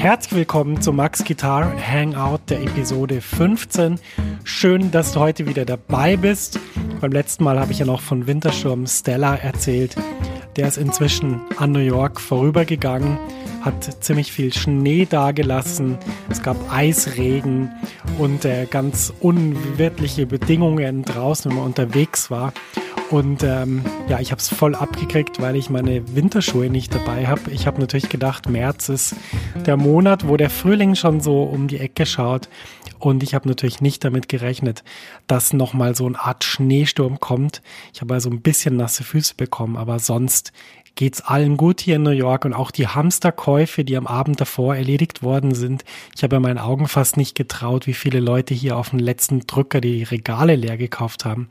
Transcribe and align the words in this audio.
Herzlich 0.00 0.34
willkommen 0.34 0.80
zu 0.80 0.94
Max 0.94 1.22
Guitar 1.24 1.74
Hangout 1.78 2.40
der 2.48 2.62
Episode 2.62 3.20
15. 3.20 4.00
Schön, 4.44 4.90
dass 4.90 5.12
du 5.12 5.20
heute 5.20 5.46
wieder 5.46 5.66
dabei 5.66 6.16
bist. 6.16 6.58
Beim 7.02 7.12
letzten 7.12 7.44
Mal 7.44 7.60
habe 7.60 7.72
ich 7.72 7.80
ja 7.80 7.84
noch 7.84 8.00
von 8.00 8.26
Wintersturm 8.26 8.86
Stella 8.86 9.34
erzählt. 9.34 9.96
Der 10.56 10.68
ist 10.68 10.78
inzwischen 10.78 11.42
an 11.58 11.72
New 11.72 11.80
York 11.80 12.18
vorübergegangen, 12.18 13.18
hat 13.60 14.02
ziemlich 14.02 14.32
viel 14.32 14.54
Schnee 14.54 15.04
dagelassen. 15.04 15.98
Es 16.30 16.42
gab 16.42 16.56
Eisregen 16.72 17.70
und 18.18 18.46
äh, 18.46 18.66
ganz 18.70 19.12
unwirtliche 19.20 20.24
Bedingungen 20.24 21.04
draußen, 21.04 21.50
wenn 21.50 21.58
man 21.58 21.66
unterwegs 21.66 22.30
war. 22.30 22.54
Und 23.10 23.42
ähm, 23.42 23.84
ja, 24.08 24.20
ich 24.20 24.30
habe 24.30 24.40
es 24.40 24.48
voll 24.48 24.76
abgekriegt, 24.76 25.40
weil 25.40 25.56
ich 25.56 25.68
meine 25.68 26.14
Winterschuhe 26.14 26.70
nicht 26.70 26.94
dabei 26.94 27.26
habe. 27.26 27.50
Ich 27.50 27.66
habe 27.66 27.80
natürlich 27.80 28.08
gedacht, 28.08 28.48
März 28.48 28.88
ist 28.88 29.16
der 29.66 29.76
Monat, 29.76 30.28
wo 30.28 30.36
der 30.36 30.48
Frühling 30.48 30.94
schon 30.94 31.20
so 31.20 31.42
um 31.42 31.66
die 31.66 31.78
Ecke 31.78 32.06
schaut. 32.06 32.48
Und 33.00 33.24
ich 33.24 33.34
habe 33.34 33.48
natürlich 33.48 33.80
nicht 33.80 34.04
damit 34.04 34.28
gerechnet, 34.28 34.84
dass 35.26 35.52
nochmal 35.52 35.96
so 35.96 36.06
eine 36.06 36.20
Art 36.20 36.44
Schneesturm 36.44 37.18
kommt. 37.18 37.62
Ich 37.92 38.00
habe 38.00 38.14
also 38.14 38.30
ein 38.30 38.42
bisschen 38.42 38.76
nasse 38.76 39.02
Füße 39.02 39.34
bekommen, 39.36 39.76
aber 39.76 39.98
sonst 39.98 40.52
geht's 40.94 41.20
allen 41.20 41.56
gut 41.56 41.80
hier 41.80 41.96
in 41.96 42.02
New 42.02 42.10
York 42.10 42.44
und 42.44 42.52
auch 42.52 42.70
die 42.70 42.86
Hamsterkäufe, 42.86 43.84
die 43.84 43.96
am 43.96 44.06
Abend 44.06 44.40
davor 44.40 44.76
erledigt 44.76 45.22
worden 45.22 45.54
sind. 45.54 45.84
Ich 46.14 46.22
habe 46.22 46.40
meinen 46.40 46.58
Augen 46.58 46.88
fast 46.88 47.16
nicht 47.16 47.34
getraut, 47.34 47.86
wie 47.86 47.94
viele 47.94 48.20
Leute 48.20 48.54
hier 48.54 48.76
auf 48.76 48.90
den 48.90 48.98
letzten 48.98 49.40
Drücker 49.46 49.80
die 49.80 50.02
Regale 50.02 50.56
leer 50.56 50.76
gekauft 50.76 51.24
haben. 51.24 51.48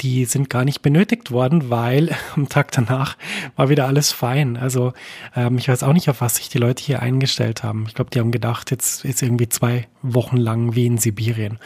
Die 0.00 0.24
sind 0.24 0.50
gar 0.50 0.64
nicht 0.64 0.82
benötigt 0.82 1.30
worden, 1.30 1.70
weil 1.70 2.14
am 2.36 2.48
Tag 2.48 2.72
danach 2.72 3.16
war 3.56 3.68
wieder 3.68 3.86
alles 3.86 4.12
fein. 4.12 4.56
Also 4.56 4.92
ähm, 5.34 5.58
ich 5.58 5.68
weiß 5.68 5.82
auch 5.82 5.92
nicht, 5.92 6.08
auf 6.08 6.20
was 6.20 6.36
sich 6.36 6.48
die 6.48 6.58
Leute 6.58 6.82
hier 6.82 7.00
eingestellt 7.00 7.62
haben. 7.62 7.84
Ich 7.88 7.94
glaube, 7.94 8.10
die 8.10 8.20
haben 8.20 8.32
gedacht, 8.32 8.70
jetzt 8.70 9.04
ist 9.04 9.22
irgendwie 9.22 9.48
zwei 9.48 9.88
Wochen 10.02 10.36
lang 10.36 10.74
wie 10.74 10.86
in 10.86 10.98
Sibirien. 10.98 11.58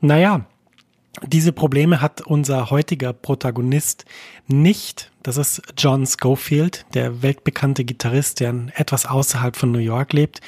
Naja, 0.00 0.44
diese 1.24 1.52
Probleme 1.52 2.02
hat 2.02 2.20
unser 2.20 2.70
heutiger 2.70 3.12
Protagonist 3.12 4.04
nicht. 4.46 5.10
Das 5.26 5.38
ist 5.38 5.60
John 5.76 6.06
Schofield, 6.06 6.86
der 6.94 7.20
weltbekannte 7.20 7.84
Gitarrist, 7.84 8.38
der 8.38 8.54
etwas 8.76 9.06
außerhalb 9.06 9.56
von 9.56 9.72
New 9.72 9.80
York 9.80 10.12
lebt. 10.12 10.40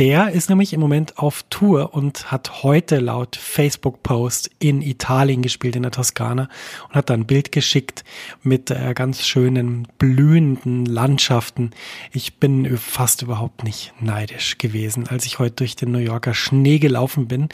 Der 0.00 0.30
ist 0.30 0.48
nämlich 0.48 0.72
im 0.72 0.80
Moment 0.80 1.18
auf 1.18 1.44
Tour 1.50 1.94
und 1.94 2.30
hat 2.30 2.64
heute 2.64 2.98
laut 2.98 3.36
Facebook-Post 3.36 4.50
in 4.58 4.82
Italien 4.82 5.42
gespielt, 5.42 5.74
in 5.74 5.82
der 5.82 5.92
Toskana, 5.92 6.48
und 6.88 6.94
hat 6.94 7.10
da 7.10 7.14
ein 7.14 7.26
Bild 7.26 7.52
geschickt 7.52 8.04
mit 8.42 8.70
äh, 8.70 8.92
ganz 8.94 9.24
schönen, 9.24 9.86
blühenden 9.98 10.84
Landschaften. 10.84 11.70
Ich 12.12 12.38
bin 12.38 12.76
fast 12.76 13.22
überhaupt 13.22 13.62
nicht 13.62 13.92
neidisch 14.00 14.58
gewesen, 14.58 15.08
als 15.08 15.26
ich 15.26 15.38
heute 15.38 15.56
durch 15.56 15.74
den 15.74 15.92
New 15.92 15.98
Yorker 15.98 16.34
Schnee 16.34 16.78
gelaufen 16.78 17.26
bin 17.26 17.48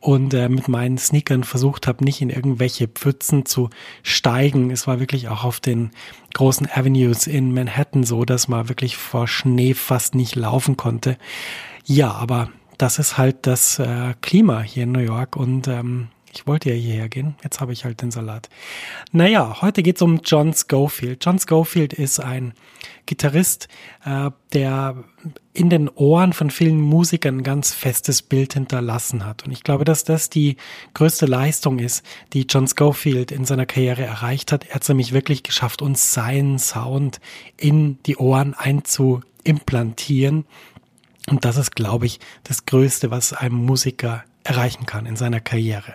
und 0.00 0.32
äh, 0.34 0.50
mit 0.50 0.68
meinen 0.68 0.96
Sneakern 0.96 1.44
versucht 1.44 1.86
habe, 1.86 2.04
nicht 2.04 2.20
in 2.20 2.30
irgendwelche 2.30 2.88
Pfützen 2.88 3.44
zu 3.44 3.68
steigen. 4.02 4.70
Es 4.70 4.86
war 4.86 5.00
wirklich 5.00 5.28
auch 5.28 5.44
auf 5.44 5.60
den 5.60 5.90
großen 6.34 6.68
Avenues 6.72 7.26
in 7.26 7.52
Manhattan 7.52 8.04
so, 8.04 8.24
dass 8.24 8.48
man 8.48 8.68
wirklich 8.68 8.96
vor 8.96 9.26
Schnee 9.26 9.74
fast 9.74 10.14
nicht 10.14 10.36
laufen 10.36 10.76
konnte. 10.76 11.16
Ja, 11.84 12.12
aber 12.12 12.50
das 12.78 12.98
ist 12.98 13.18
halt 13.18 13.46
das 13.46 13.78
äh, 13.78 14.14
Klima 14.22 14.60
hier 14.60 14.84
in 14.84 14.92
New 14.92 15.00
York 15.00 15.36
und 15.36 15.68
ähm, 15.68 16.08
ich 16.32 16.46
wollte 16.46 16.70
ja 16.70 16.76
hierher 16.76 17.08
gehen, 17.08 17.34
jetzt 17.42 17.60
habe 17.60 17.72
ich 17.72 17.84
halt 17.84 18.02
den 18.02 18.10
Salat. 18.10 18.48
Naja, 19.12 19.60
heute 19.60 19.82
geht's 19.82 20.02
um 20.02 20.20
John 20.24 20.54
Schofield. 20.54 21.24
John 21.24 21.38
Schofield 21.38 21.92
ist 21.92 22.20
ein 22.20 22.54
Gitarrist, 23.06 23.68
äh, 24.04 24.30
der 24.52 25.04
in 25.52 25.70
den 25.70 25.88
Ohren 25.88 26.32
von 26.32 26.50
vielen 26.50 26.80
Musikern 26.80 27.38
ein 27.38 27.42
ganz 27.42 27.74
festes 27.74 28.22
Bild 28.22 28.54
hinterlassen 28.54 29.26
hat. 29.26 29.44
Und 29.44 29.52
ich 29.52 29.64
glaube, 29.64 29.84
dass 29.84 30.04
das 30.04 30.30
die 30.30 30.56
größte 30.94 31.26
Leistung 31.26 31.78
ist, 31.78 32.04
die 32.32 32.46
John 32.48 32.68
Schofield 32.68 33.32
in 33.32 33.44
seiner 33.44 33.66
Karriere 33.66 34.02
erreicht 34.02 34.52
hat. 34.52 34.64
Er 34.66 34.76
hat 34.76 34.82
es 34.82 34.88
nämlich 34.88 35.12
wirklich 35.12 35.42
geschafft, 35.42 35.82
uns 35.82 36.14
seinen 36.14 36.58
Sound 36.58 37.20
in 37.56 37.98
die 38.04 38.16
Ohren 38.16 38.54
einzuimplantieren 38.54 40.44
und 41.28 41.44
das 41.44 41.56
ist, 41.56 41.76
glaube 41.76 42.06
ich, 42.06 42.18
das 42.44 42.66
Größte, 42.66 43.10
was 43.10 43.32
ein 43.32 43.52
Musiker 43.52 44.24
erreichen 44.42 44.86
kann 44.86 45.06
in 45.06 45.16
seiner 45.16 45.40
Karriere. 45.40 45.94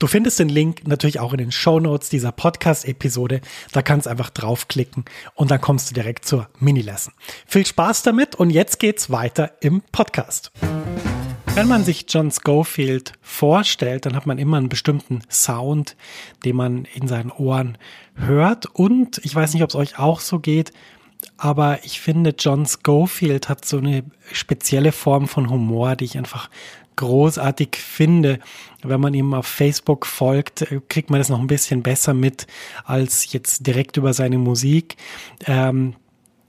Du 0.00 0.08
findest 0.08 0.40
den 0.40 0.48
Link 0.48 0.88
natürlich 0.88 1.20
auch 1.20 1.32
in 1.32 1.38
den 1.38 1.52
Show 1.52 1.78
Notes 1.78 2.08
dieser 2.08 2.32
Podcast-Episode. 2.32 3.40
Da 3.70 3.80
kannst 3.80 4.06
du 4.06 4.10
einfach 4.10 4.30
draufklicken 4.30 5.04
und 5.36 5.52
dann 5.52 5.60
kommst 5.60 5.88
du 5.88 5.94
direkt 5.94 6.24
zur 6.24 6.48
Mini-Lesson. 6.58 7.14
Viel 7.46 7.64
Spaß 7.64 8.02
damit 8.02 8.34
und 8.34 8.50
jetzt 8.50 8.80
geht's 8.80 9.10
weiter 9.10 9.52
im 9.60 9.82
Podcast. 9.92 10.50
Wenn 11.54 11.68
man 11.68 11.84
sich 11.84 12.06
John 12.08 12.32
Schofield 12.32 13.12
vorstellt, 13.22 14.04
dann 14.04 14.16
hat 14.16 14.26
man 14.26 14.38
immer 14.38 14.56
einen 14.56 14.68
bestimmten 14.68 15.22
Sound, 15.30 15.96
den 16.44 16.56
man 16.56 16.86
in 16.86 17.06
seinen 17.06 17.30
Ohren 17.30 17.78
hört. 18.16 18.66
Und 18.66 19.20
ich 19.22 19.32
weiß 19.32 19.54
nicht, 19.54 19.62
ob 19.62 19.70
es 19.70 19.76
euch 19.76 20.00
auch 20.00 20.18
so 20.18 20.40
geht, 20.40 20.72
aber 21.36 21.84
ich 21.84 22.00
finde, 22.00 22.34
John 22.36 22.66
Schofield 22.66 23.48
hat 23.48 23.64
so 23.64 23.78
eine 23.78 24.04
spezielle 24.32 24.92
Form 24.92 25.28
von 25.28 25.50
Humor, 25.50 25.96
die 25.96 26.04
ich 26.04 26.18
einfach 26.18 26.50
großartig 26.96 27.76
finde. 27.76 28.38
Wenn 28.82 29.00
man 29.00 29.14
ihm 29.14 29.34
auf 29.34 29.46
Facebook 29.46 30.06
folgt, 30.06 30.62
äh, 30.62 30.80
kriegt 30.88 31.10
man 31.10 31.20
das 31.20 31.28
noch 31.28 31.40
ein 31.40 31.46
bisschen 31.46 31.82
besser 31.82 32.14
mit 32.14 32.46
als 32.84 33.32
jetzt 33.32 33.66
direkt 33.66 33.96
über 33.96 34.12
seine 34.12 34.38
Musik. 34.38 34.96
Ähm, 35.46 35.94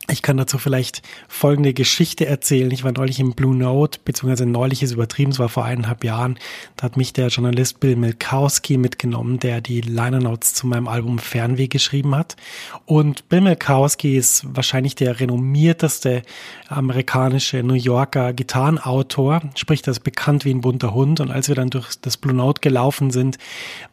ich 0.10 0.22
kann 0.22 0.38
dazu 0.38 0.60
vielleicht 0.60 1.02
folgende 1.28 1.74
Geschichte 1.74 2.28
erzählen. 2.28 2.70
Ich 2.70 2.84
war 2.84 2.92
neulich 2.92 3.20
im 3.20 3.34
Blue 3.34 3.56
Note, 3.56 4.00
beziehungsweise 4.06 4.46
neulich 4.46 4.84
ist 4.84 4.92
übertrieben, 4.92 5.32
es 5.32 5.40
war 5.40 5.50
vor 5.50 5.66
eineinhalb 5.66 6.04
Jahren. 6.04 6.38
Da 6.76 6.84
hat 6.84 6.98
mich 6.98 7.12
der 7.14 7.30
Journalist 7.30 7.80
Bill 7.80 7.96
Milkowski 7.96 8.78
mitgenommen, 8.78 9.40
der 9.40 9.62
die 9.62 9.82
Liner 9.82 10.20
Notes 10.20 10.54
zu 10.54 10.68
meinem 10.68 10.88
Album 10.88 11.18
Fernweh 11.18 11.68
geschrieben 11.68 12.16
hat. 12.16 12.36
Und 12.86 13.28
Bill 13.30 13.42
Milkowski 13.42 14.16
ist 14.16 14.46
wahrscheinlich 14.56 14.94
der 14.94 15.20
renommierteste 15.20 16.22
amerikanische 16.68 17.64
New 17.64 17.74
Yorker 17.74 18.34
Gitarrenautor, 18.34 19.42
sprich 19.56 19.82
das 19.82 20.00
bekannt 20.00 20.46
wie 20.46 20.54
ein 20.54 20.62
bunter 20.62 20.94
Hund. 20.94 21.20
Und 21.20 21.32
als 21.32 21.48
wir 21.48 21.56
dann 21.56 21.72
durch 21.72 21.96
das 22.00 22.18
Blue 22.18 22.36
Note 22.36 22.62
gelaufen 22.62 23.10
sind, 23.10 23.40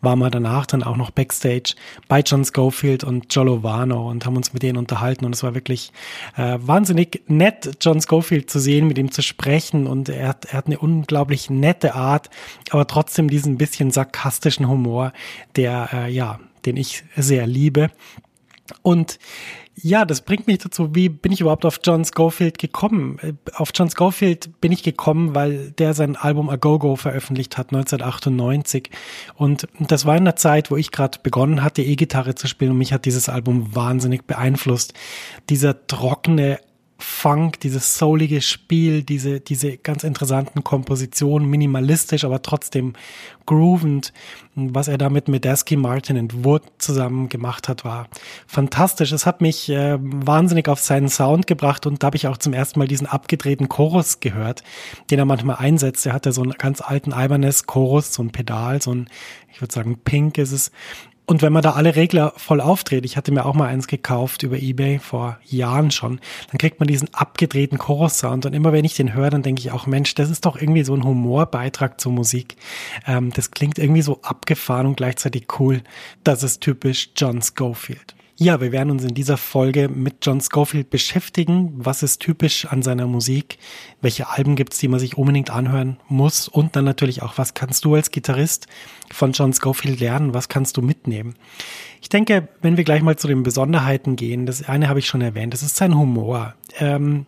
waren 0.03 0.19
wir 0.19 0.31
danach 0.31 0.67
dann 0.67 0.83
auch 0.83 0.97
noch 0.97 1.11
Backstage 1.11 1.75
bei 2.07 2.21
John 2.21 2.45
Schofield 2.45 3.03
und 3.03 3.35
Jolo 3.35 3.63
Vano 3.63 4.11
und 4.11 4.27
haben 4.27 4.37
uns 4.37 4.53
mit 4.53 4.63
denen 4.63 4.77
unterhalten. 4.77 5.25
Und 5.25 5.35
es 5.35 5.43
war 5.43 5.55
wirklich 5.55 5.91
äh, 6.37 6.59
wahnsinnig 6.61 7.23
nett, 7.27 7.79
John 7.81 8.01
Schofield 8.01 8.51
zu 8.51 8.59
sehen, 8.59 8.87
mit 8.87 8.99
ihm 8.99 9.11
zu 9.11 9.23
sprechen 9.23 9.87
und 9.87 10.09
er 10.09 10.29
hat, 10.29 10.47
er 10.47 10.59
hat 10.59 10.67
eine 10.67 10.79
unglaublich 10.79 11.51
nette 11.51 11.95
Art, 11.95 12.31
aber 12.71 12.87
trotzdem 12.87 13.29
diesen 13.29 13.59
bisschen 13.59 13.91
sarkastischen 13.91 14.69
Humor, 14.69 15.13
der, 15.57 15.89
äh, 15.93 16.11
ja, 16.11 16.41
den 16.65 16.77
ich 16.77 17.05
sehr 17.17 17.47
liebe. 17.47 17.91
Und 18.83 19.19
Ja, 19.75 20.05
das 20.05 20.21
bringt 20.21 20.47
mich 20.47 20.59
dazu, 20.59 20.95
wie 20.95 21.09
bin 21.09 21.33
ich 21.33 21.41
überhaupt 21.41 21.65
auf 21.65 21.81
John 21.83 22.05
Schofield 22.05 22.59
gekommen? 22.59 23.17
Auf 23.55 23.71
John 23.75 23.91
Schofield 23.91 24.61
bin 24.61 24.71
ich 24.71 24.83
gekommen, 24.83 25.35
weil 25.35 25.71
der 25.73 25.95
sein 25.95 26.15
Album 26.17 26.51
A 26.51 26.57
Go-Go 26.57 26.97
veröffentlicht 26.97 27.57
hat, 27.57 27.73
1998. 27.73 28.91
Und 29.35 29.67
das 29.79 30.05
war 30.05 30.17
in 30.17 30.27
der 30.27 30.37
Zeit, 30.37 30.71
wo 30.71 30.77
ich 30.77 30.91
gerade 30.91 31.19
begonnen 31.23 31.63
hatte, 31.63 31.83
E-Gitarre 31.83 32.35
zu 32.35 32.49
spielen 32.49 32.73
und 32.73 32.79
mich 32.79 32.93
hat 32.93 33.07
dieses 33.07 33.31
Album 33.31 33.75
wahnsinnig 33.75 34.27
beeinflusst. 34.27 34.93
Dieser 35.49 35.87
trockene, 35.87 36.61
Funk, 37.03 37.61
dieses 37.61 37.99
soulige 37.99 38.41
Spiel, 38.41 39.03
diese, 39.03 39.41
diese 39.41 39.77
ganz 39.77 40.05
interessanten 40.05 40.63
Kompositionen, 40.63 41.49
minimalistisch, 41.49 42.25
aber 42.25 42.43
trotzdem 42.43 42.95
groovend. 43.45 44.13
Was 44.55 44.89
er 44.89 44.99
da 44.99 45.09
mit 45.09 45.29
Medeski, 45.29 45.77
Martin 45.77 46.19
und 46.19 46.45
Wood 46.45 46.63
zusammen 46.79 47.29
gemacht 47.29 47.69
hat, 47.69 47.85
war 47.85 48.09
fantastisch. 48.47 49.13
Es 49.13 49.27
hat 49.27 49.41
mich 49.41 49.69
äh, 49.69 49.99
wahnsinnig 50.01 50.69
auf 50.69 50.81
seinen 50.81 51.09
Sound 51.09 51.47
gebracht 51.47 51.87
und 51.87 52.03
da 52.03 52.07
habe 52.07 52.17
ich 52.17 52.27
auch 52.29 52.37
zum 52.37 52.53
ersten 52.53 52.79
Mal 52.79 52.89
diesen 52.89 53.07
abgedrehten 53.07 53.69
Chorus 53.69 54.21
gehört, 54.21 54.63
den 55.11 55.19
er 55.19 55.25
manchmal 55.25 55.57
einsetzt. 55.57 56.07
Er 56.07 56.13
hatte 56.13 56.33
so 56.33 56.43
einen 56.43 56.53
ganz 56.53 56.81
alten 56.81 57.13
albernes 57.13 57.67
Chorus, 57.67 58.15
so 58.15 58.23
ein 58.23 58.31
Pedal, 58.31 58.81
so 58.81 58.95
ein, 58.95 59.09
ich 59.53 59.61
würde 59.61 59.75
sagen, 59.75 59.99
Pink 60.05 60.39
ist 60.39 60.53
es, 60.53 60.71
und 61.25 61.41
wenn 61.41 61.53
man 61.53 61.63
da 61.63 61.73
alle 61.73 61.95
Regler 61.95 62.33
voll 62.37 62.61
aufdreht, 62.61 63.05
ich 63.05 63.17
hatte 63.17 63.33
mir 63.33 63.47
auch 63.47 63.55
mal 63.55 63.69
eins 63.69 63.87
gekauft 63.87 64.43
über 64.43 64.59
Ebay 64.59 64.99
vor 64.99 65.39
Jahren 65.45 65.91
schon, 65.91 66.21
dann 66.51 66.59
kriegt 66.59 66.81
man 66.81 66.89
diesen 66.89 67.15
abgedrehten 67.15 67.79
Chorus-Sound. 67.79 68.45
Und 68.45 68.55
immer 68.55 68.73
wenn 68.73 68.85
ich 68.85 68.97
den 68.97 69.15
höre, 69.15 69.31
dann 69.31 69.43
denke 69.43 69.61
ich 69.61 69.71
auch, 69.71 69.87
Mensch, 69.87 70.15
das 70.15 70.31
ist 70.31 70.45
doch 70.47 70.61
irgendwie 70.61 70.83
so 70.83 70.95
ein 70.95 71.05
Humorbeitrag 71.05 72.01
zur 72.01 72.13
Musik. 72.13 72.57
Ähm, 73.07 73.33
das 73.33 73.53
klingt 73.53 73.79
irgendwie 73.79 74.03
so 74.03 74.21
abgefahren 74.23 74.87
und 74.87 74.97
gleichzeitig 74.97 75.47
cool. 75.59 75.83
Das 76.25 76.43
ist 76.43 76.61
typisch 76.61 77.11
John 77.17 77.41
Schofield. 77.41 78.15
Ja, 78.43 78.61
wir 78.61 78.73
werden 78.73 78.91
uns 78.91 79.05
in 79.05 79.15
dieser 79.15 79.37
Folge 79.37 79.89
mit 79.89 80.17
John 80.23 80.41
Scofield 80.41 80.91
beschäftigen. 80.91 81.75
Was 81.77 82.03
ist 82.03 82.19
typisch 82.19 82.67
an 82.67 82.83
seiner 82.83 83.07
Musik? 83.07 83.57
Welche 84.01 84.31
Alben 84.31 84.57
gibt's, 84.57 84.79
die 84.79 84.89
man 84.89 84.99
sich 84.99 85.17
unbedingt 85.17 85.51
anhören 85.51 85.99
muss? 86.09 86.49
Und 86.49 86.75
dann 86.75 86.85
natürlich 86.85 87.23
auch, 87.23 87.39
was 87.39 87.55
kannst 87.55 87.85
du 87.85 87.95
als 87.95 88.11
Gitarrist 88.11 88.67
von 89.13 89.31
John 89.31 89.53
Scofield 89.53 90.01
lernen? 90.01 90.35
Was 90.35 90.49
kannst 90.49 90.77
du 90.77 90.83
mitnehmen? 90.83 91.37
Ich 92.01 92.09
denke, 92.09 92.49
wenn 92.63 92.77
wir 92.77 92.83
gleich 92.83 93.03
mal 93.03 93.15
zu 93.15 93.29
den 93.29 93.45
Besonderheiten 93.45 94.17
gehen, 94.17 94.45
das 94.45 94.69
eine 94.69 94.89
habe 94.89 94.99
ich 94.99 95.07
schon 95.07 95.21
erwähnt, 95.21 95.55
das 95.55 95.63
ist 95.63 95.77
sein 95.77 95.97
Humor. 95.97 96.57
Ähm, 96.81 97.27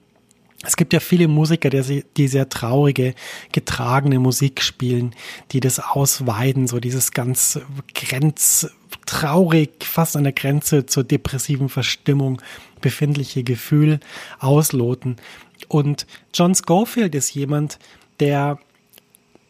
es 0.67 0.77
gibt 0.77 0.93
ja 0.93 1.01
viele 1.01 1.29
Musiker, 1.29 1.71
die, 1.71 2.29
sehr 2.29 2.49
traurige, 2.49 3.15
getragene 3.53 4.19
Musik 4.19 4.63
spielen, 4.63 5.15
die 5.53 5.61
das 5.61 5.79
ausweiden, 5.79 6.67
so 6.67 6.81
dieses 6.81 7.13
ganz 7.13 7.61
grenz, 7.95 8.69
traurig, 9.07 9.85
fast 9.85 10.17
an 10.17 10.25
der 10.25 10.33
Grenze 10.33 10.87
zur 10.87 11.05
depressiven 11.05 11.69
Verstimmung 11.69 12.41
befindliche 12.81 13.43
Gefühl 13.43 14.01
ausloten. 14.39 15.17
Und 15.69 16.07
John 16.33 16.55
Schofield 16.55 17.15
ist 17.15 17.35
jemand, 17.35 17.79
der 18.21 18.59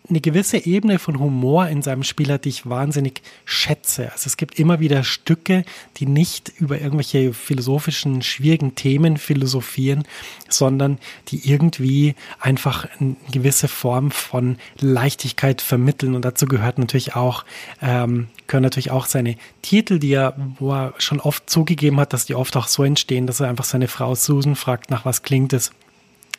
eine 0.06 0.20
gewisse 0.20 0.58
Ebene 0.66 0.98
von 0.98 1.18
Humor 1.18 1.68
in 1.68 1.80
seinem 1.80 2.02
Spiel 2.02 2.30
hat, 2.30 2.44
die 2.44 2.50
ich 2.50 2.68
wahnsinnig 2.68 3.22
schätze. 3.46 4.12
Also 4.12 4.26
es 4.26 4.36
gibt 4.36 4.58
immer 4.58 4.78
wieder 4.78 5.02
Stücke, 5.02 5.64
die 5.96 6.04
nicht 6.04 6.52
über 6.58 6.78
irgendwelche 6.78 7.32
philosophischen, 7.32 8.20
schwierigen 8.20 8.74
Themen 8.74 9.16
philosophieren, 9.16 10.04
sondern 10.50 10.98
die 11.28 11.48
irgendwie 11.50 12.14
einfach 12.38 12.86
eine 13.00 13.16
gewisse 13.32 13.66
Form 13.66 14.10
von 14.10 14.58
Leichtigkeit 14.78 15.62
vermitteln. 15.62 16.14
Und 16.14 16.26
dazu 16.26 16.44
gehört 16.44 16.78
natürlich 16.78 17.16
auch, 17.16 17.46
ähm, 17.80 18.28
gehören 18.46 18.62
natürlich 18.62 18.90
auch 18.90 19.06
seine 19.06 19.36
Titel, 19.62 19.98
die 19.98 20.12
er, 20.12 20.36
wo 20.58 20.72
er 20.72 20.94
schon 20.98 21.20
oft 21.20 21.48
zugegeben 21.48 21.98
hat, 21.98 22.12
dass 22.12 22.26
die 22.26 22.34
oft 22.34 22.56
auch 22.58 22.68
so 22.68 22.84
entstehen, 22.84 23.26
dass 23.26 23.40
er 23.40 23.48
einfach 23.48 23.64
seine 23.64 23.88
Frau 23.88 24.14
Susan 24.14 24.54
fragt, 24.54 24.90
nach 24.90 25.06
was 25.06 25.22
klingt 25.22 25.54
es. 25.54 25.72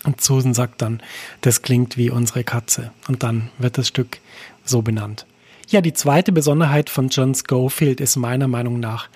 Und 0.05 0.21
Susan 0.21 0.53
sagt 0.53 0.81
dann, 0.81 1.01
das 1.41 1.61
klingt 1.61 1.97
wie 1.97 2.09
unsere 2.09 2.43
Katze. 2.43 2.91
Und 3.07 3.23
dann 3.23 3.49
wird 3.57 3.77
das 3.77 3.87
Stück 3.87 4.19
so 4.63 4.81
benannt. 4.81 5.25
Ja, 5.67 5.81
die 5.81 5.93
zweite 5.93 6.31
Besonderheit 6.31 6.91
von 6.91 7.09
John 7.09 7.33
Schofield 7.33 7.99
ist 7.99 8.17
meiner 8.17 8.47
Meinung 8.47 8.79
nach, 8.79 9.09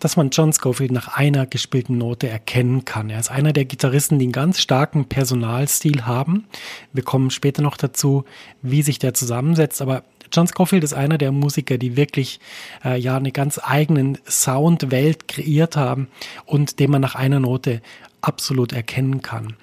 dass 0.00 0.18
man 0.18 0.28
John 0.28 0.52
Schofield 0.52 0.92
nach 0.92 1.16
einer 1.16 1.46
gespielten 1.46 1.96
Note 1.96 2.28
erkennen 2.28 2.84
kann. 2.84 3.08
Er 3.08 3.20
ist 3.20 3.30
einer 3.30 3.54
der 3.54 3.64
Gitarristen, 3.64 4.18
die 4.18 4.26
einen 4.26 4.32
ganz 4.32 4.60
starken 4.60 5.06
Personalstil 5.06 6.04
haben. 6.04 6.44
Wir 6.92 7.04
kommen 7.04 7.30
später 7.30 7.62
noch 7.62 7.78
dazu, 7.78 8.26
wie 8.60 8.82
sich 8.82 8.98
der 8.98 9.14
zusammensetzt, 9.14 9.80
aber 9.80 10.04
John 10.30 10.46
Scofield 10.46 10.84
ist 10.84 10.92
einer 10.92 11.16
der 11.16 11.32
Musiker, 11.32 11.78
die 11.78 11.96
wirklich 11.96 12.38
äh, 12.84 12.98
ja 12.98 13.16
eine 13.16 13.32
ganz 13.32 13.58
eigenen 13.62 14.18
Soundwelt 14.28 15.26
kreiert 15.26 15.76
haben 15.76 16.08
und 16.44 16.80
den 16.80 16.90
man 16.90 17.00
nach 17.00 17.14
einer 17.14 17.40
Note 17.40 17.80
absolut 18.20 18.72
erkennen 18.72 19.22
kann. 19.22 19.54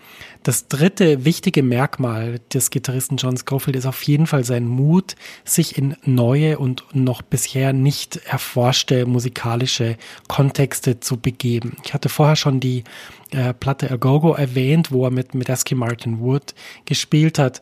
Das 0.44 0.68
dritte 0.68 1.24
wichtige 1.24 1.62
Merkmal 1.62 2.40
des 2.52 2.72
Gitarristen 2.72 3.18
John 3.18 3.38
Scofield 3.38 3.76
ist 3.78 3.86
auf 3.86 4.02
jeden 4.04 4.26
Fall 4.26 4.44
sein 4.44 4.68
Mut, 4.68 5.16
sich 5.46 5.78
in 5.78 5.96
neue 6.04 6.58
und 6.58 6.84
noch 6.94 7.22
bisher 7.22 7.74
nicht 7.74 8.18
erforschte 8.26 9.06
musikalische 9.06 9.98
Kontexte 10.28 11.00
zu 11.00 11.18
begeben. 11.18 11.78
Ich 11.86 11.94
hatte 11.94 12.10
vorher 12.10 12.36
schon 12.36 12.60
die 12.60 12.84
äh, 13.30 13.54
Platte 13.54 13.92
Agogo 13.92 14.34
erwähnt, 14.34 14.92
wo 14.92 15.06
er 15.06 15.12
mit, 15.12 15.50
Asky 15.50 15.76
Martin 15.76 16.20
Wood 16.20 16.56
gespielt 16.86 17.38
hat 17.38 17.62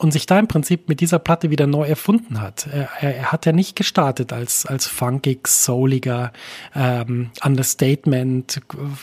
und 0.00 0.12
sich 0.12 0.24
da 0.24 0.38
im 0.38 0.48
Prinzip 0.48 0.88
mit 0.88 1.00
dieser 1.00 1.18
Platte 1.18 1.50
wieder 1.50 1.66
neu 1.66 1.86
erfunden 1.86 2.40
hat. 2.40 2.66
Er, 2.72 2.88
er 3.02 3.32
hat 3.32 3.44
ja 3.44 3.52
nicht 3.52 3.76
gestartet 3.76 4.32
als, 4.32 4.64
als 4.64 4.86
funkig, 4.86 5.46
souliger, 5.46 6.32
ähm, 6.74 7.30
Understatement, 7.44 8.62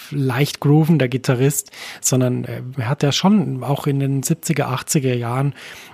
leicht 0.10 0.60
groovender 0.60 1.08
Gitarrist, 1.08 1.70
sondern 2.02 2.46
er 2.46 2.90
hat 2.90 3.04
ja 3.04 3.12
schon 3.12 3.64
auch 3.64 3.86
in 3.86 4.00
den 4.00 4.24
70er, 4.24 4.64
80er 4.64 5.14
Jahren 5.14 5.54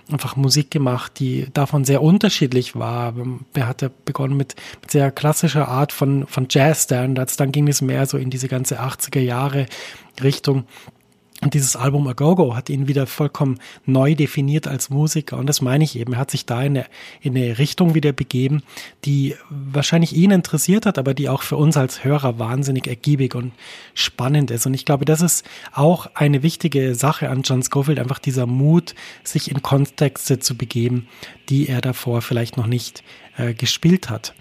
einfach 0.09 0.37
Musik 0.37 0.71
gemacht, 0.71 1.19
die 1.19 1.47
davon 1.53 1.83
sehr 1.83 2.01
unterschiedlich 2.01 2.77
war. 2.77 3.13
Er 3.53 3.67
hatte 3.67 3.91
begonnen 4.05 4.37
mit, 4.37 4.55
mit 4.81 4.91
sehr 4.91 5.11
klassischer 5.11 5.67
Art 5.67 5.91
von, 5.91 6.27
von 6.27 6.47
Jazz-Standards, 6.49 7.35
dann 7.35 7.51
ging 7.51 7.67
es 7.67 7.81
mehr 7.81 8.05
so 8.05 8.17
in 8.17 8.29
diese 8.29 8.47
ganze 8.47 8.79
80er 8.79 9.19
Jahre 9.19 9.65
Richtung. 10.21 10.65
Und 11.43 11.53
dieses 11.53 11.75
Album 11.75 12.07
A 12.07 12.13
Go-Go 12.13 12.55
hat 12.55 12.69
ihn 12.69 12.87
wieder 12.87 13.05
vollkommen 13.05 13.59
neu 13.85 14.15
definiert 14.15 14.67
als 14.67 14.89
Musiker. 14.89 15.37
Und 15.37 15.47
das 15.47 15.61
meine 15.61 15.83
ich 15.83 15.97
eben. 15.97 16.13
Er 16.13 16.19
hat 16.19 16.31
sich 16.31 16.45
da 16.45 16.61
in 16.61 16.77
eine, 16.77 16.85
in 17.21 17.35
eine 17.35 17.57
Richtung 17.57 17.95
wieder 17.95 18.13
begeben, 18.13 18.63
die 19.03 19.35
wahrscheinlich 19.49 20.15
ihn 20.15 20.31
interessiert 20.31 20.85
hat, 20.85 20.97
aber 20.97 21.13
die 21.13 21.29
auch 21.29 21.41
für 21.41 21.57
uns 21.57 21.75
als 21.75 22.03
Hörer 22.03 22.39
wahnsinnig 22.39 22.87
ergiebig 22.87 23.35
und 23.35 23.51
spannend 23.93 24.51
ist. 24.51 24.65
Und 24.65 24.73
ich 24.73 24.85
glaube, 24.85 25.05
das 25.05 25.21
ist 25.21 25.45
auch 25.73 26.07
eine 26.13 26.43
wichtige 26.43 26.95
Sache 26.95 27.29
an 27.29 27.41
John 27.43 27.61
Scofield, 27.61 27.99
einfach 27.99 28.19
dieser 28.19 28.45
Mut, 28.45 28.95
sich 29.23 29.51
in 29.51 29.61
Kontexte 29.61 30.39
zu 30.39 30.55
begeben, 30.55 31.07
die 31.49 31.67
er 31.67 31.81
davor 31.81 32.21
vielleicht 32.21 32.55
noch 32.57 32.67
nicht 32.67 33.03
äh, 33.37 33.53
gespielt 33.53 34.09
hat. 34.09 34.33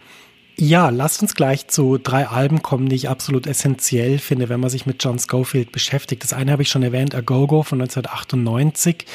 Ja, 0.56 0.90
lasst 0.90 1.22
uns 1.22 1.34
gleich 1.34 1.68
zu 1.68 1.98
drei 1.98 2.28
Alben 2.28 2.62
kommen, 2.62 2.88
die 2.88 2.96
ich 2.96 3.08
absolut 3.08 3.46
essentiell 3.46 4.18
finde, 4.18 4.48
wenn 4.48 4.60
man 4.60 4.70
sich 4.70 4.86
mit 4.86 5.02
John 5.02 5.18
Schofield 5.18 5.72
beschäftigt. 5.72 6.22
Das 6.22 6.32
eine 6.32 6.52
habe 6.52 6.62
ich 6.62 6.68
schon 6.68 6.82
erwähnt, 6.82 7.14
A 7.14 7.20
Go-Go 7.20 7.62
von 7.62 7.80
1998. 7.80 9.06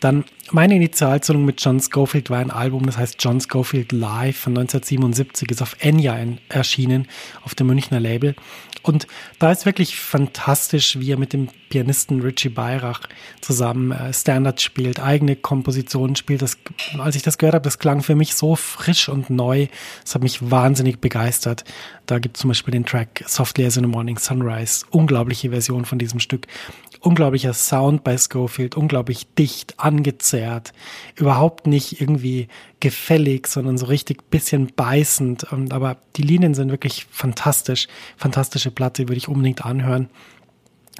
Dann 0.00 0.24
meine 0.50 0.74
Initialzündung 0.74 1.44
mit 1.44 1.62
John 1.62 1.80
Schofield 1.80 2.30
war 2.30 2.38
ein 2.38 2.50
Album, 2.50 2.86
das 2.86 2.96
heißt 2.96 3.16
John 3.20 3.40
Schofield 3.40 3.92
Live 3.92 4.38
von 4.38 4.56
1977, 4.56 5.50
ist 5.50 5.62
auf 5.62 5.76
Enya 5.80 6.18
erschienen, 6.48 7.06
auf 7.44 7.54
dem 7.54 7.68
Münchner 7.68 8.00
Label. 8.00 8.34
Und 8.82 9.06
da 9.38 9.52
ist 9.52 9.66
wirklich 9.66 9.96
fantastisch, 9.96 10.98
wie 10.98 11.12
er 11.12 11.18
mit 11.18 11.34
dem 11.34 11.48
Pianisten 11.68 12.22
Richie 12.22 12.48
Beirach 12.48 13.00
zusammen 13.40 13.92
äh, 13.92 14.12
Standards 14.12 14.62
spielt, 14.62 15.00
eigene 15.00 15.36
Kompositionen 15.36 16.16
spielt. 16.16 16.40
Das, 16.40 16.56
als 16.98 17.14
ich 17.14 17.22
das 17.22 17.36
gehört 17.36 17.54
habe, 17.54 17.64
das 17.64 17.78
klang 17.78 18.02
für 18.02 18.14
mich 18.14 18.34
so 18.34 18.56
frisch 18.56 19.08
und 19.08 19.28
neu. 19.28 19.66
Das 20.02 20.14
hat 20.14 20.22
mich 20.22 20.50
wahnsinnig 20.50 20.98
begeistert. 20.98 21.64
Da 22.06 22.18
gibt 22.18 22.36
es 22.36 22.40
zum 22.40 22.48
Beispiel 22.48 22.72
den 22.72 22.86
Track 22.86 23.22
Softly 23.26 23.66
as 23.66 23.76
in 23.76 23.84
the 23.84 23.90
Morning 23.90 24.18
Sunrise. 24.18 24.86
Unglaubliche 24.90 25.50
Version 25.50 25.84
von 25.84 25.98
diesem 25.98 26.18
Stück. 26.18 26.46
Unglaublicher 27.00 27.54
Sound 27.54 28.04
bei 28.04 28.16
Schofield, 28.18 28.76
unglaublich 28.76 29.26
dicht, 29.34 29.80
angezerrt, 29.80 30.72
überhaupt 31.16 31.66
nicht 31.66 32.00
irgendwie 32.00 32.48
gefällig, 32.78 33.46
sondern 33.46 33.78
so 33.78 33.86
richtig 33.86 34.30
bisschen 34.30 34.72
beißend. 34.76 35.52
Aber 35.52 35.96
die 36.16 36.22
Linien 36.22 36.54
sind 36.54 36.70
wirklich 36.70 37.06
fantastisch. 37.10 37.88
Fantastische 38.16 38.70
Platte, 38.70 39.08
würde 39.08 39.16
ich 39.18 39.28
unbedingt 39.28 39.64
anhören. 39.64 40.10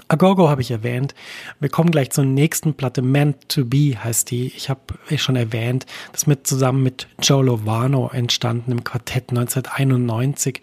Agogo 0.08 0.48
habe 0.48 0.62
ich 0.62 0.70
erwähnt. 0.70 1.14
Wir 1.60 1.68
kommen 1.68 1.90
gleich 1.90 2.10
zur 2.10 2.24
nächsten 2.24 2.74
Platte. 2.74 3.02
Meant 3.02 3.48
to 3.48 3.64
Be 3.64 3.96
heißt 4.02 4.30
die. 4.30 4.48
Ich 4.56 4.68
habe 4.68 4.80
schon 5.16 5.36
erwähnt. 5.36 5.86
Das 6.12 6.26
mit 6.26 6.46
zusammen 6.46 6.82
mit 6.82 7.08
Joe 7.22 7.44
Lovano 7.44 8.08
entstanden 8.08 8.72
im 8.72 8.84
Quartett 8.84 9.30
1991. 9.30 10.60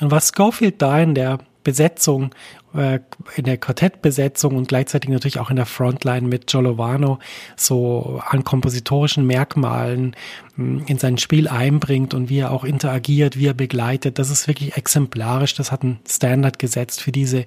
Und 0.00 0.10
was 0.10 0.32
Schofield 0.36 0.80
da 0.82 1.00
in 1.00 1.14
der 1.14 1.38
Besetzung, 1.64 2.34
äh, 2.74 3.00
in 3.36 3.44
der 3.44 3.56
Quartettbesetzung 3.56 4.56
und 4.56 4.68
gleichzeitig 4.68 5.10
natürlich 5.10 5.40
auch 5.40 5.50
in 5.50 5.56
der 5.56 5.66
Frontline 5.66 6.28
mit 6.28 6.52
Jolovano 6.52 7.18
so 7.56 8.20
an 8.26 8.44
kompositorischen 8.44 9.26
Merkmalen 9.26 10.14
hm, 10.56 10.84
in 10.86 10.98
sein 10.98 11.18
Spiel 11.18 11.48
einbringt 11.48 12.14
und 12.14 12.28
wie 12.28 12.38
er 12.38 12.52
auch 12.52 12.64
interagiert, 12.64 13.38
wie 13.38 13.46
er 13.46 13.54
begleitet, 13.54 14.18
das 14.18 14.30
ist 14.30 14.46
wirklich 14.46 14.76
exemplarisch. 14.76 15.54
Das 15.54 15.72
hat 15.72 15.82
einen 15.82 15.98
Standard 16.06 16.58
gesetzt 16.58 17.00
für 17.00 17.12
diese 17.12 17.46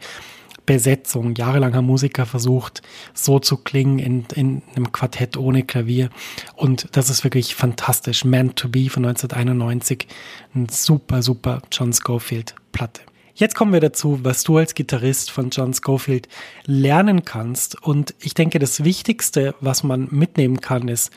Besetzung. 0.66 1.34
Jahrelang 1.36 1.74
haben 1.74 1.86
Musiker 1.86 2.26
versucht, 2.26 2.82
so 3.14 3.40
zu 3.40 3.58
klingen 3.58 4.00
in, 4.00 4.26
in 4.36 4.62
einem 4.76 4.92
Quartett 4.92 5.38
ohne 5.38 5.64
Klavier. 5.64 6.10
Und 6.56 6.90
das 6.92 7.10
ist 7.10 7.24
wirklich 7.24 7.56
fantastisch. 7.56 8.26
Man 8.26 8.54
to 8.54 8.68
Be 8.68 8.90
von 8.90 9.06
1991. 9.06 10.08
Ein 10.54 10.68
super, 10.70 11.24
super 11.24 11.62
John 11.72 11.94
Schofield-Platte. 11.94 13.07
Jetzt 13.38 13.53
kommen 13.53 13.72
wir 13.72 13.82
dazu, 13.82 14.20
was 14.24 14.41
du 14.44 14.58
als 14.58 14.74
Gitarrist 14.74 15.29
von 15.29 15.51
John 15.51 15.72
Schofield 15.72 16.27
lernen 16.65 17.24
kannst. 17.24 17.79
Und 17.84 18.15
ich 18.20 18.34
denke, 18.34 18.58
das 18.58 18.84
Wichtigste, 18.84 19.53
was 19.62 19.84
man 19.84 20.08
mitnehmen 20.10 20.60
kann, 20.60 20.88
ist, 20.88 21.12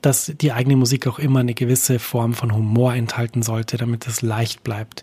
dass 0.00 0.32
die 0.40 0.52
eigene 0.52 0.76
Musik 0.76 1.06
auch 1.06 1.18
immer 1.18 1.40
eine 1.40 1.52
gewisse 1.52 1.98
Form 1.98 2.32
von 2.32 2.54
Humor 2.54 2.94
enthalten 2.94 3.42
sollte, 3.42 3.76
damit 3.76 4.06
es 4.06 4.22
leicht 4.22 4.64
bleibt. 4.64 5.02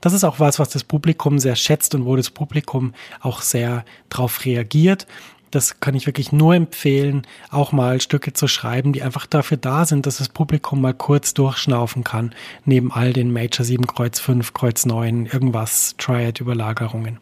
Das 0.00 0.12
ist 0.12 0.22
auch 0.22 0.38
was, 0.38 0.60
was 0.60 0.68
das 0.68 0.84
Publikum 0.84 1.40
sehr 1.40 1.56
schätzt 1.56 1.92
und 1.96 2.04
wo 2.04 2.14
das 2.14 2.30
Publikum 2.30 2.94
auch 3.18 3.40
sehr 3.40 3.84
darauf 4.08 4.44
reagiert. 4.44 5.08
Das 5.52 5.80
kann 5.80 5.94
ich 5.94 6.06
wirklich 6.06 6.32
nur 6.32 6.54
empfehlen, 6.54 7.26
auch 7.50 7.72
mal 7.72 8.00
Stücke 8.00 8.32
zu 8.32 8.48
schreiben, 8.48 8.94
die 8.94 9.02
einfach 9.02 9.26
dafür 9.26 9.58
da 9.58 9.84
sind, 9.84 10.06
dass 10.06 10.16
das 10.16 10.30
Publikum 10.30 10.80
mal 10.80 10.94
kurz 10.94 11.34
durchschnaufen 11.34 12.04
kann, 12.04 12.34
neben 12.64 12.90
all 12.90 13.12
den 13.12 13.32
Major 13.34 13.64
7, 13.64 13.86
Kreuz 13.86 14.18
5, 14.18 14.54
Kreuz 14.54 14.86
9, 14.86 15.26
irgendwas, 15.26 15.94
Triad-Überlagerungen. 15.98 17.18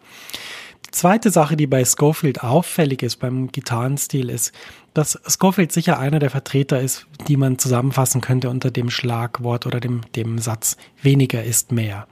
Die 0.87 0.93
zweite 0.93 1.31
Sache, 1.31 1.57
die 1.57 1.67
bei 1.67 1.85
Schofield 1.85 2.45
auffällig 2.45 3.03
ist 3.03 3.17
beim 3.17 3.49
Gitarrenstil, 3.49 4.31
ist, 4.31 4.53
dass 4.95 5.21
Schofield 5.27 5.73
sicher 5.73 5.99
einer 5.99 6.21
der 6.21 6.31
Vertreter 6.31 6.81
ist, 6.81 7.09
die 7.27 7.37
man 7.37 7.59
zusammenfassen 7.59 8.21
könnte 8.21 8.49
unter 8.49 8.71
dem 8.71 8.91
Schlagwort 8.91 9.67
oder 9.67 9.81
dem, 9.81 10.03
dem 10.15 10.39
Satz 10.39 10.77
weniger 11.03 11.43
ist 11.43 11.73
mehr. 11.73 12.07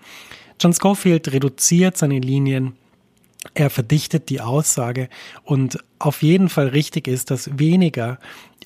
John 0.61 0.75
Schofield 0.75 1.33
reduziert 1.33 1.97
seine 1.97 2.19
Linien 2.19 2.75
er 3.59 3.71
verdichtet 3.71 4.29
die 4.29 4.41
Aussage. 4.41 5.09
Und 5.43 5.79
auf 5.99 6.23
jeden 6.23 6.49
Fall 6.49 6.69
richtig 6.69 7.09
ist, 7.09 7.31
dass 7.31 7.59
weniger 7.59 8.19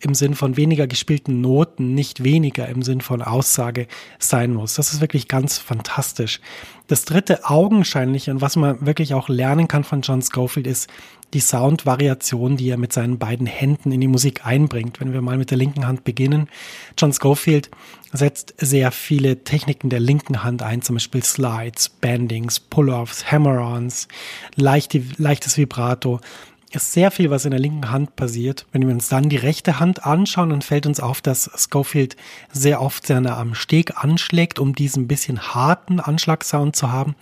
im 0.04 0.14
Sinn 0.14 0.34
von 0.34 0.56
weniger 0.56 0.86
gespielten 0.86 1.40
Noten 1.40 1.94
nicht 1.94 2.24
weniger 2.24 2.68
im 2.68 2.82
Sinn 2.82 3.00
von 3.00 3.22
Aussage 3.22 3.86
sein 4.18 4.52
muss. 4.52 4.74
Das 4.74 4.92
ist 4.92 5.00
wirklich 5.00 5.28
ganz 5.28 5.58
fantastisch. 5.58 6.40
Das 6.88 7.04
dritte 7.04 7.48
augenscheinliche 7.48 8.30
und 8.32 8.40
was 8.40 8.56
man 8.56 8.84
wirklich 8.84 9.14
auch 9.14 9.28
lernen 9.28 9.68
kann 9.68 9.84
von 9.84 10.02
John 10.02 10.22
Schofield 10.22 10.66
ist 10.66 10.90
die 11.32 11.40
Soundvariation, 11.40 12.56
die 12.56 12.68
er 12.68 12.76
mit 12.76 12.92
seinen 12.92 13.18
beiden 13.18 13.46
Händen 13.46 13.90
in 13.90 14.00
die 14.00 14.08
Musik 14.08 14.44
einbringt. 14.44 15.00
Wenn 15.00 15.12
wir 15.12 15.22
mal 15.22 15.38
mit 15.38 15.50
der 15.50 15.56
linken 15.56 15.86
Hand 15.86 16.04
beginnen, 16.04 16.48
John 16.98 17.12
Schofield 17.12 17.70
setzt 18.12 18.54
sehr 18.58 18.92
viele 18.92 19.42
Techniken 19.42 19.88
der 19.88 20.00
linken 20.00 20.44
Hand 20.44 20.62
ein, 20.62 20.82
zum 20.82 20.96
Beispiel 20.96 21.22
Slides, 21.22 21.88
Bandings, 21.88 22.60
Pull-offs, 22.60 23.32
Hammer-ons, 23.32 24.08
leichte, 24.54 25.02
leichtes 25.16 25.56
Vibrato 25.56 26.20
ist 26.74 26.92
sehr 26.92 27.10
viel, 27.10 27.30
was 27.30 27.44
in 27.44 27.50
der 27.50 27.60
linken 27.60 27.90
Hand 27.90 28.16
passiert. 28.16 28.66
Wenn 28.72 28.86
wir 28.86 28.94
uns 28.94 29.08
dann 29.08 29.28
die 29.28 29.36
rechte 29.36 29.80
Hand 29.80 30.04
anschauen, 30.04 30.50
dann 30.50 30.62
fällt 30.62 30.86
uns 30.86 31.00
auf, 31.00 31.20
dass 31.20 31.50
Schofield 31.56 32.16
sehr 32.52 32.80
oft 32.80 33.08
nah 33.08 33.38
am 33.38 33.54
Steg 33.54 34.02
anschlägt, 34.02 34.58
um 34.58 34.74
diesen 34.74 35.08
bisschen 35.08 35.40
harten 35.54 36.00
Anschlagsound 36.00 36.74
zu 36.76 36.90
haben 36.90 37.14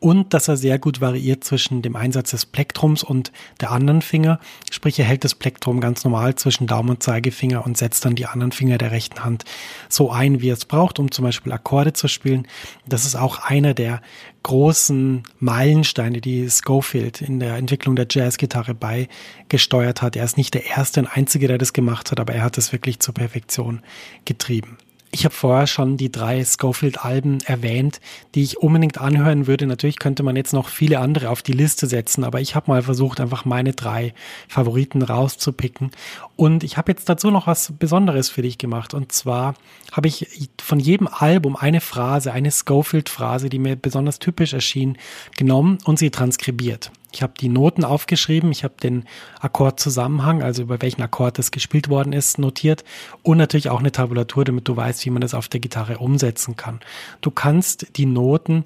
und 0.00 0.34
dass 0.34 0.48
er 0.48 0.56
sehr 0.56 0.78
gut 0.78 1.00
variiert 1.00 1.44
zwischen 1.44 1.82
dem 1.82 1.96
Einsatz 1.96 2.30
des 2.30 2.46
Plektrums 2.46 3.02
und 3.02 3.32
der 3.60 3.70
anderen 3.70 4.02
Finger. 4.02 4.40
Sprich, 4.70 4.98
er 4.98 5.04
hält 5.04 5.24
das 5.24 5.34
Plektrum 5.34 5.80
ganz 5.80 6.04
normal 6.04 6.34
zwischen 6.34 6.66
Daumen 6.66 6.90
und 6.90 7.02
Zeigefinger 7.02 7.64
und 7.64 7.76
setzt 7.76 8.04
dann 8.04 8.14
die 8.14 8.26
anderen 8.26 8.52
Finger 8.52 8.78
der 8.78 8.90
rechten 8.90 9.24
Hand 9.24 9.44
so 9.88 10.10
ein, 10.10 10.40
wie 10.40 10.50
er 10.50 10.54
es 10.54 10.64
braucht, 10.64 10.98
um 10.98 11.10
zum 11.10 11.24
Beispiel 11.24 11.52
Akkorde 11.52 11.92
zu 11.92 12.08
spielen. 12.08 12.46
Das 12.86 13.04
ist 13.04 13.16
auch 13.16 13.38
einer 13.40 13.74
der 13.74 14.00
großen 14.42 15.22
Meilensteine, 15.38 16.20
die 16.20 16.48
Schofield 16.50 17.20
in 17.20 17.40
der 17.40 17.56
Entwicklung 17.56 17.96
der 17.96 18.06
Jazzgitarre 18.10 18.74
beigesteuert 18.74 20.02
hat. 20.02 20.16
Er 20.16 20.24
ist 20.24 20.36
nicht 20.36 20.54
der 20.54 20.66
erste 20.66 21.00
und 21.00 21.06
einzige, 21.06 21.48
der 21.48 21.58
das 21.58 21.72
gemacht 21.72 22.10
hat, 22.10 22.20
aber 22.20 22.34
er 22.34 22.42
hat 22.42 22.58
es 22.58 22.72
wirklich 22.72 23.00
zur 23.00 23.14
Perfektion 23.14 23.82
getrieben. 24.24 24.78
Ich 25.14 25.26
habe 25.26 25.34
vorher 25.34 25.66
schon 25.66 25.98
die 25.98 26.10
drei 26.10 26.42
Schofield-Alben 26.42 27.42
erwähnt, 27.42 28.00
die 28.34 28.42
ich 28.42 28.56
unbedingt 28.56 28.98
anhören 28.98 29.46
würde. 29.46 29.66
Natürlich 29.66 29.98
könnte 29.98 30.22
man 30.22 30.36
jetzt 30.36 30.54
noch 30.54 30.68
viele 30.68 31.00
andere 31.00 31.28
auf 31.28 31.42
die 31.42 31.52
Liste 31.52 31.86
setzen, 31.86 32.24
aber 32.24 32.40
ich 32.40 32.54
habe 32.54 32.70
mal 32.70 32.82
versucht, 32.82 33.20
einfach 33.20 33.44
meine 33.44 33.74
drei 33.74 34.14
Favoriten 34.48 35.02
rauszupicken. 35.02 35.90
Und 36.36 36.64
ich 36.64 36.78
habe 36.78 36.92
jetzt 36.92 37.10
dazu 37.10 37.30
noch 37.30 37.46
was 37.46 37.74
Besonderes 37.78 38.30
für 38.30 38.40
dich 38.40 38.56
gemacht. 38.56 38.94
Und 38.94 39.12
zwar 39.12 39.52
habe 39.92 40.08
ich 40.08 40.26
von 40.58 40.80
jedem 40.80 41.08
Album 41.08 41.56
eine 41.56 41.82
Phrase, 41.82 42.32
eine 42.32 42.50
Schofield-Phrase, 42.50 43.50
die 43.50 43.58
mir 43.58 43.76
besonders 43.76 44.18
typisch 44.18 44.54
erschien, 44.54 44.96
genommen 45.36 45.76
und 45.84 45.98
sie 45.98 46.10
transkribiert. 46.10 46.90
Ich 47.12 47.22
habe 47.22 47.34
die 47.38 47.48
Noten 47.48 47.84
aufgeschrieben, 47.84 48.50
ich 48.50 48.64
habe 48.64 48.74
den 48.82 49.04
Akkordzusammenhang, 49.40 50.42
also 50.42 50.62
über 50.62 50.80
welchen 50.82 51.02
Akkord 51.02 51.38
das 51.38 51.50
gespielt 51.50 51.88
worden 51.88 52.12
ist, 52.12 52.38
notiert 52.38 52.84
und 53.22 53.38
natürlich 53.38 53.68
auch 53.68 53.80
eine 53.80 53.92
Tabulatur, 53.92 54.44
damit 54.44 54.68
du 54.68 54.76
weißt, 54.76 55.04
wie 55.04 55.10
man 55.10 55.20
das 55.20 55.34
auf 55.34 55.48
der 55.48 55.60
Gitarre 55.60 55.98
umsetzen 55.98 56.56
kann. 56.56 56.80
Du 57.20 57.30
kannst 57.30 57.96
die 57.96 58.06
Noten 58.06 58.64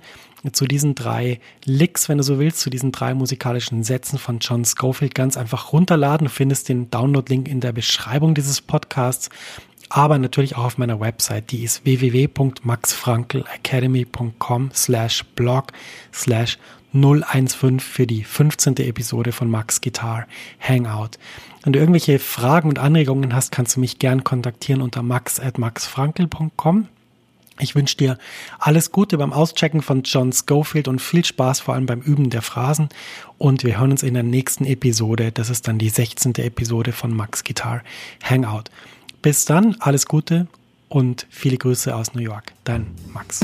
zu 0.52 0.66
diesen 0.66 0.94
drei 0.94 1.40
Licks, 1.64 2.08
wenn 2.08 2.18
du 2.18 2.24
so 2.24 2.38
willst, 2.38 2.60
zu 2.60 2.70
diesen 2.70 2.92
drei 2.92 3.14
musikalischen 3.14 3.82
Sätzen 3.82 4.18
von 4.18 4.38
John 4.38 4.64
Schofield 4.64 5.14
ganz 5.14 5.36
einfach 5.36 5.72
runterladen. 5.72 6.26
Du 6.26 6.32
findest 6.32 6.68
den 6.68 6.90
Download-Link 6.90 7.48
in 7.48 7.60
der 7.60 7.72
Beschreibung 7.72 8.34
dieses 8.34 8.60
Podcasts 8.60 9.30
aber 9.88 10.18
natürlich 10.18 10.56
auch 10.56 10.64
auf 10.64 10.78
meiner 10.78 10.98
Website, 11.00 11.52
die 11.52 11.62
ist 11.62 11.84
www.maxfrankelacademy.com 11.84 14.70
slash 14.74 15.24
blog 15.36 15.66
slash 16.12 16.58
015 17.00 17.80
für 17.80 18.06
die 18.06 18.24
15. 18.24 18.76
Episode 18.78 19.32
von 19.32 19.50
Max 19.50 19.80
Guitar 19.80 20.26
Hangout. 20.60 21.18
Wenn 21.62 21.72
du 21.72 21.78
irgendwelche 21.78 22.18
Fragen 22.18 22.68
und 22.68 22.78
Anregungen 22.78 23.34
hast, 23.34 23.52
kannst 23.52 23.76
du 23.76 23.80
mich 23.80 23.98
gern 23.98 24.24
kontaktieren 24.24 24.82
unter 24.82 25.02
max.maxfrankel.com. 25.02 26.88
Ich 27.58 27.74
wünsche 27.74 27.96
dir 27.96 28.18
alles 28.58 28.92
Gute 28.92 29.16
beim 29.18 29.32
Auschecken 29.32 29.80
von 29.80 30.02
John 30.02 30.32
Schofield 30.32 30.88
und 30.88 31.00
viel 31.00 31.24
Spaß 31.24 31.60
vor 31.60 31.74
allem 31.74 31.86
beim 31.86 32.00
Üben 32.00 32.28
der 32.30 32.42
Phrasen. 32.42 32.88
Und 33.38 33.64
wir 33.64 33.78
hören 33.78 33.92
uns 33.92 34.02
in 34.02 34.14
der 34.14 34.22
nächsten 34.22 34.66
Episode. 34.66 35.32
Das 35.32 35.48
ist 35.48 35.66
dann 35.66 35.78
die 35.78 35.88
16. 35.88 36.34
Episode 36.36 36.92
von 36.92 37.14
Max 37.14 37.44
Guitar 37.44 37.82
Hangout. 38.22 38.64
Bis 39.22 39.44
dann, 39.44 39.76
alles 39.80 40.06
Gute 40.06 40.46
und 40.88 41.26
viele 41.30 41.56
Grüße 41.56 41.94
aus 41.94 42.14
New 42.14 42.22
York. 42.22 42.52
Dein 42.64 42.86
Max. 43.12 43.40